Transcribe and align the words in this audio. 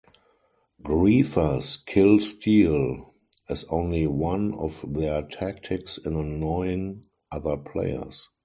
Griefers 0.81 1.85
kill 1.85 2.17
steal 2.17 3.13
as 3.47 3.65
only 3.65 4.07
one 4.07 4.55
of 4.55 4.83
their 4.95 5.21
tactics 5.21 5.99
in 5.99 6.15
annoying 6.15 7.05
other 7.31 7.55
players. 7.55 8.27